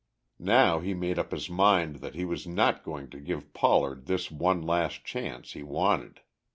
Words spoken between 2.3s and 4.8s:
not going to give Pollard this one